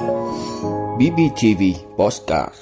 [0.00, 1.62] BBTV
[1.96, 2.54] Postcard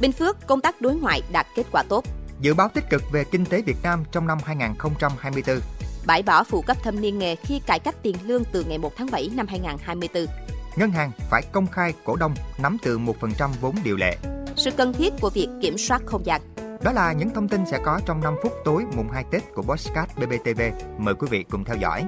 [0.00, 2.04] Bình Phước công tác đối ngoại đạt kết quả tốt.
[2.40, 5.58] Dự báo tích cực về kinh tế Việt Nam trong năm 2024.
[6.06, 8.92] Bãi bỏ phụ cấp thâm niên nghề khi cải cách tiền lương từ ngày 1
[8.96, 10.26] tháng 7 năm 2024.
[10.76, 14.16] Ngân hàng phải công khai cổ đông nắm từ 1% vốn điều lệ.
[14.56, 16.40] Sự cần thiết của việc kiểm soát không gian.
[16.82, 19.62] Đó là những thông tin sẽ có trong 5 phút tối mùng 2 Tết của
[19.62, 20.60] Postcard BBTV.
[20.98, 22.04] Mời quý vị cùng theo dõi.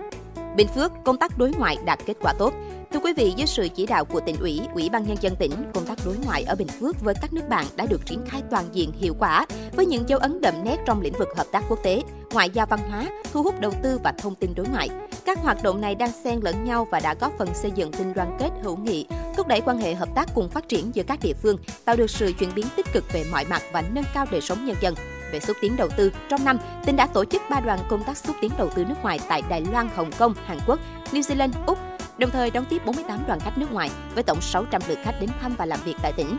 [0.57, 2.55] Bình Phước công tác đối ngoại đạt kết quả tốt.
[2.97, 5.53] Thưa quý vị, dưới sự chỉ đạo của tỉnh ủy, Ủy ban nhân dân tỉnh,
[5.75, 8.43] công tác đối ngoại ở Bình Phước với các nước bạn đã được triển khai
[8.51, 11.65] toàn diện hiệu quả với những dấu ấn đậm nét trong lĩnh vực hợp tác
[11.69, 12.03] quốc tế,
[12.33, 14.89] ngoại giao văn hóa, thu hút đầu tư và thông tin đối ngoại.
[15.25, 18.15] Các hoạt động này đang xen lẫn nhau và đã góp phần xây dựng tình
[18.15, 21.19] đoàn kết hữu nghị, thúc đẩy quan hệ hợp tác cùng phát triển giữa các
[21.23, 24.27] địa phương, tạo được sự chuyển biến tích cực về mọi mặt và nâng cao
[24.31, 24.95] đời sống nhân dân
[25.33, 26.13] về xúc tiến đầu tư.
[26.29, 29.03] Trong năm, tỉnh đã tổ chức 3 đoàn công tác xúc tiến đầu tư nước
[29.03, 30.81] ngoài tại Đài Loan, Hồng Kông, Hàn Quốc,
[31.13, 31.79] New Zealand, Úc,
[32.19, 35.31] đồng thời đón tiếp 48 đoàn khách nước ngoài với tổng 600 lượt khách đến
[35.41, 36.37] thăm và làm việc tại tỉnh.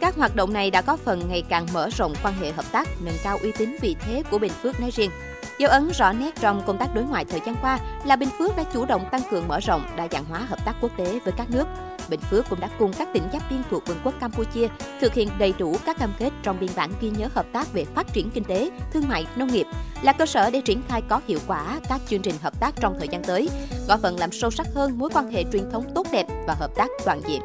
[0.00, 2.88] Các hoạt động này đã góp phần ngày càng mở rộng quan hệ hợp tác,
[3.00, 5.10] nâng cao uy tín vị thế của Bình Phước nói riêng.
[5.58, 8.56] Dấu ấn rõ nét trong công tác đối ngoại thời gian qua là Bình Phước
[8.56, 11.32] đã chủ động tăng cường mở rộng đa dạng hóa hợp tác quốc tế với
[11.36, 11.64] các nước.
[12.08, 14.68] Bình Phước cũng đã cùng các tỉnh giáp biên thuộc Vương quốc Campuchia
[15.00, 17.84] thực hiện đầy đủ các cam kết trong biên bản ghi nhớ hợp tác về
[17.84, 19.66] phát triển kinh tế, thương mại, nông nghiệp
[20.02, 22.96] là cơ sở để triển khai có hiệu quả các chương trình hợp tác trong
[22.98, 23.48] thời gian tới,
[23.88, 26.70] góp phần làm sâu sắc hơn mối quan hệ truyền thống tốt đẹp và hợp
[26.76, 27.40] tác toàn diện.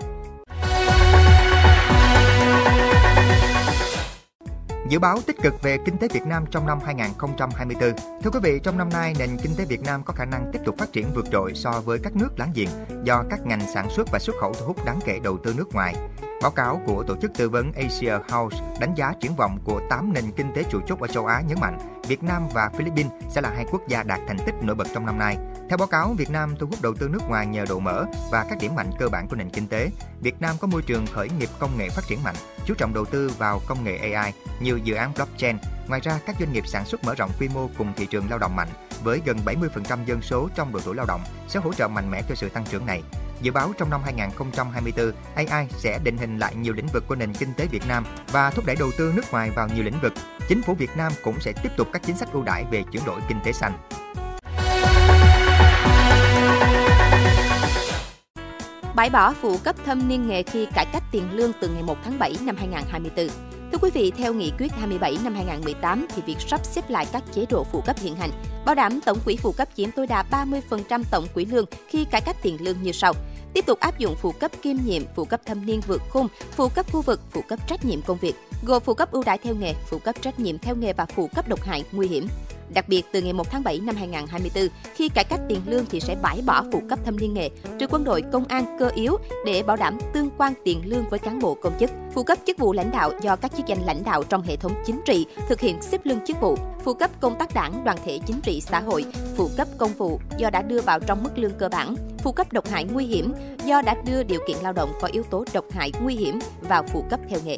[4.89, 7.93] Dự báo tích cực về kinh tế Việt Nam trong năm 2024.
[8.23, 10.59] Thưa quý vị, trong năm nay, nền kinh tế Việt Nam có khả năng tiếp
[10.65, 12.69] tục phát triển vượt trội so với các nước láng giềng
[13.03, 15.73] do các ngành sản xuất và xuất khẩu thu hút đáng kể đầu tư nước
[15.73, 15.95] ngoài.
[16.41, 20.13] Báo cáo của tổ chức tư vấn Asia House đánh giá triển vọng của 8
[20.13, 23.41] nền kinh tế trụ chốt ở châu Á nhấn mạnh Việt Nam và Philippines sẽ
[23.41, 25.37] là hai quốc gia đạt thành tích nổi bật trong năm nay.
[25.69, 28.45] Theo báo cáo, Việt Nam thu hút đầu tư nước ngoài nhờ độ mở và
[28.49, 29.89] các điểm mạnh cơ bản của nền kinh tế.
[30.21, 33.05] Việt Nam có môi trường khởi nghiệp công nghệ phát triển mạnh, chú trọng đầu
[33.05, 35.57] tư vào công nghệ AI, nhiều dự án blockchain.
[35.87, 38.39] Ngoài ra, các doanh nghiệp sản xuất mở rộng quy mô cùng thị trường lao
[38.39, 38.69] động mạnh,
[39.03, 42.21] với gần 70% dân số trong độ tuổi lao động sẽ hỗ trợ mạnh mẽ
[42.29, 43.03] cho sự tăng trưởng này.
[43.43, 47.33] Dự báo trong năm 2024, AI sẽ định hình lại nhiều lĩnh vực của nền
[47.33, 50.13] kinh tế Việt Nam và thúc đẩy đầu tư nước ngoài vào nhiều lĩnh vực.
[50.47, 53.05] Chính phủ Việt Nam cũng sẽ tiếp tục các chính sách ưu đãi về chuyển
[53.05, 53.73] đổi kinh tế xanh.
[58.95, 61.97] Bãi bỏ phụ cấp thâm niên nghề khi cải cách tiền lương từ ngày 1
[62.03, 63.27] tháng 7 năm 2024.
[63.71, 67.23] Thưa quý vị, theo nghị quyết 27 năm 2018 thì việc sắp xếp lại các
[67.33, 68.29] chế độ phụ cấp hiện hành,
[68.65, 72.21] bảo đảm tổng quỹ phụ cấp chiếm tối đa 30% tổng quỹ lương khi cải
[72.21, 73.13] cách tiền lương như sau.
[73.53, 76.69] Tiếp tục áp dụng phụ cấp kiêm nhiệm, phụ cấp thâm niên vượt khung, phụ
[76.69, 79.55] cấp khu vực, phụ cấp trách nhiệm công việc, gồm phụ cấp ưu đãi theo
[79.55, 82.27] nghề, phụ cấp trách nhiệm theo nghề và phụ cấp độc hại nguy hiểm.
[82.73, 85.99] Đặc biệt, từ ngày 1 tháng 7 năm 2024, khi cải cách tiền lương thì
[85.99, 89.17] sẽ bãi bỏ phụ cấp thâm niên nghề, trừ quân đội, công an, cơ yếu
[89.45, 91.91] để bảo đảm tương quan tiền lương với cán bộ công chức.
[92.13, 94.73] Phụ cấp chức vụ lãnh đạo do các chức danh lãnh đạo trong hệ thống
[94.85, 96.57] chính trị thực hiện xếp lương chức vụ.
[96.83, 99.05] Phụ cấp công tác đảng, đoàn thể chính trị xã hội,
[99.35, 101.95] phụ cấp công vụ do đã đưa vào trong mức lương cơ bản.
[102.23, 103.33] Phụ cấp độc hại nguy hiểm
[103.65, 106.83] do đã đưa điều kiện lao động có yếu tố độc hại nguy hiểm vào
[106.93, 107.57] phụ cấp theo nghề.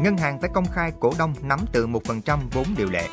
[0.00, 3.08] Ngân hàng phải công khai cổ đông nắm từ 1% vốn điều lệ.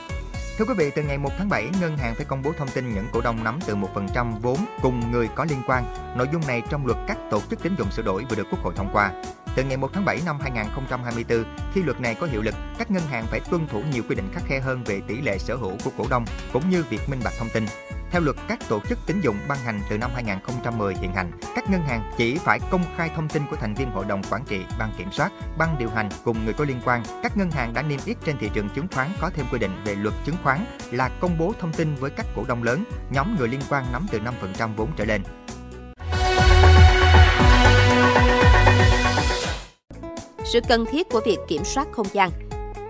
[0.58, 2.94] Thưa quý vị, từ ngày 1 tháng 7, ngân hàng phải công bố thông tin
[2.94, 5.84] những cổ đông nắm từ 1% vốn cùng người có liên quan.
[6.18, 8.60] Nội dung này trong luật các tổ chức tín dụng sửa đổi vừa được Quốc
[8.64, 9.12] hội thông qua.
[9.56, 11.44] Từ ngày 1 tháng 7 năm 2024,
[11.74, 14.30] khi luật này có hiệu lực, các ngân hàng phải tuân thủ nhiều quy định
[14.34, 17.20] khắc khe hơn về tỷ lệ sở hữu của cổ đông cũng như việc minh
[17.24, 17.66] bạch thông tin.
[18.12, 21.70] Theo luật các tổ chức tín dụng ban hành từ năm 2010 hiện hành, các
[21.70, 24.62] ngân hàng chỉ phải công khai thông tin của thành viên hội đồng quản trị,
[24.80, 27.04] ban kiểm soát, ban điều hành cùng người có liên quan.
[27.24, 29.72] Các ngân hàng đã niêm yết trên thị trường chứng khoán có thêm quy định
[29.86, 33.36] về luật chứng khoán là công bố thông tin với các cổ đông lớn, nhóm
[33.38, 34.20] người liên quan nắm từ
[34.58, 35.22] 5% vốn trở lên.
[40.46, 42.30] Sự cần thiết của việc kiểm soát không gian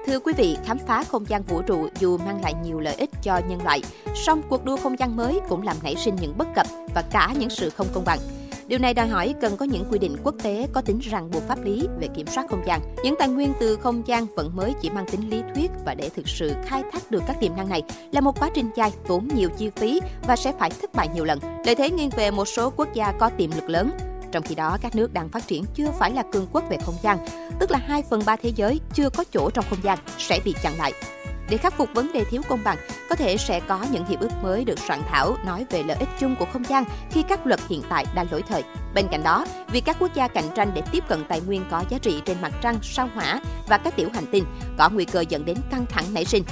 [0.05, 3.09] Thưa quý vị, khám phá không gian vũ trụ dù mang lại nhiều lợi ích
[3.23, 3.81] cho nhân loại,
[4.15, 7.33] song cuộc đua không gian mới cũng làm nảy sinh những bất cập và cả
[7.39, 8.19] những sự không công bằng.
[8.67, 11.43] Điều này đòi hỏi cần có những quy định quốc tế có tính ràng buộc
[11.47, 12.81] pháp lý về kiểm soát không gian.
[13.03, 16.09] Những tài nguyên từ không gian vẫn mới chỉ mang tính lý thuyết và để
[16.09, 17.81] thực sự khai thác được các tiềm năng này
[18.11, 21.25] là một quá trình dài tốn nhiều chi phí và sẽ phải thất bại nhiều
[21.25, 21.39] lần.
[21.65, 23.91] Lợi thế nghiêng về một số quốc gia có tiềm lực lớn,
[24.31, 26.95] trong khi đó, các nước đang phát triển chưa phải là cường quốc về không
[27.03, 27.17] gian,
[27.59, 30.55] tức là 2 phần 3 thế giới chưa có chỗ trong không gian sẽ bị
[30.63, 30.93] chặn lại.
[31.49, 32.77] Để khắc phục vấn đề thiếu công bằng,
[33.09, 36.09] có thể sẽ có những hiệp ước mới được soạn thảo nói về lợi ích
[36.19, 38.63] chung của không gian khi các luật hiện tại đang lỗi thời.
[38.93, 41.83] Bên cạnh đó, việc các quốc gia cạnh tranh để tiếp cận tài nguyên có
[41.89, 44.45] giá trị trên mặt trăng, sao hỏa và các tiểu hành tinh
[44.77, 46.43] có nguy cơ dẫn đến căng thẳng nảy sinh.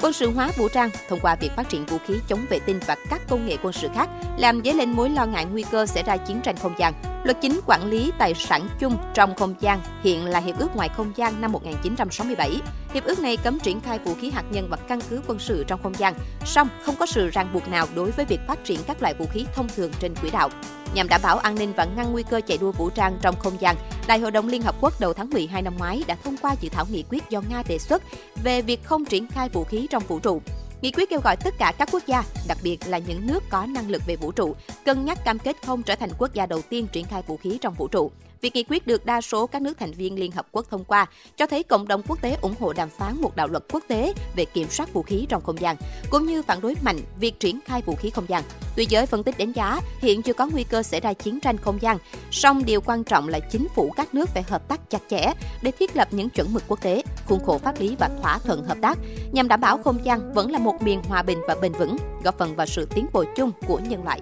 [0.00, 2.80] quân sự hóa vũ trang thông qua việc phát triển vũ khí chống vệ tinh
[2.86, 4.08] và các công nghệ quân sự khác,
[4.38, 6.92] làm dấy lên mối lo ngại nguy cơ xảy ra chiến tranh không gian.
[7.26, 10.88] Luật chính quản lý tài sản chung trong không gian hiện là Hiệp ước Ngoài
[10.96, 12.60] không gian năm 1967.
[12.94, 15.64] Hiệp ước này cấm triển khai vũ khí hạt nhân và căn cứ quân sự
[15.66, 16.14] trong không gian,
[16.44, 19.26] song không có sự ràng buộc nào đối với việc phát triển các loại vũ
[19.32, 20.48] khí thông thường trên quỹ đạo.
[20.94, 23.60] Nhằm đảm bảo an ninh và ngăn nguy cơ chạy đua vũ trang trong không
[23.60, 23.76] gian,
[24.06, 26.68] Đại hội đồng Liên Hợp Quốc đầu tháng 12 năm ngoái đã thông qua dự
[26.68, 28.02] thảo nghị quyết do Nga đề xuất
[28.44, 30.42] về việc không triển khai vũ khí trong vũ trụ.
[30.82, 33.66] Nghị quyết kêu gọi tất cả các quốc gia, đặc biệt là những nước có
[33.66, 36.62] năng lực về vũ trụ, cân nhắc cam kết không trở thành quốc gia đầu
[36.62, 38.10] tiên triển khai vũ khí trong vũ trụ.
[38.40, 41.06] Việc nghị quyết được đa số các nước thành viên Liên Hợp Quốc thông qua
[41.36, 44.12] cho thấy cộng đồng quốc tế ủng hộ đàm phán một đạo luật quốc tế
[44.36, 45.76] về kiểm soát vũ khí trong không gian,
[46.10, 48.42] cũng như phản đối mạnh việc triển khai vũ khí không gian.
[48.76, 51.58] Tuy giới phân tích đánh giá hiện chưa có nguy cơ xảy ra chiến tranh
[51.58, 51.98] không gian,
[52.30, 55.32] song điều quan trọng là chính phủ các nước phải hợp tác chặt chẽ
[55.62, 58.64] để thiết lập những chuẩn mực quốc tế, khuôn khổ pháp lý và thỏa thuận
[58.64, 58.98] hợp tác
[59.32, 62.38] nhằm đảm bảo không gian vẫn là một miền hòa bình và bền vững, góp
[62.38, 64.20] phần vào sự tiến bộ chung của nhân loại.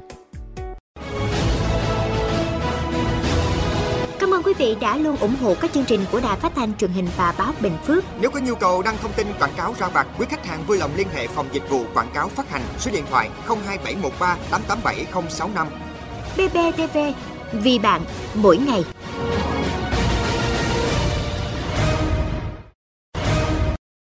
[4.19, 6.77] Cảm ơn quý vị đã luôn ủng hộ các chương trình của Đài Phát thanh
[6.77, 8.05] truyền hình và báo Bình Phước.
[8.21, 10.79] Nếu có nhu cầu đăng thông tin quảng cáo ra vặt, quý khách hàng vui
[10.79, 15.67] lòng liên hệ phòng dịch vụ quảng cáo phát hành số điện thoại 02713 887065.
[16.37, 16.99] BBTV,
[17.53, 18.05] vì bạn,
[18.35, 18.85] mỗi ngày.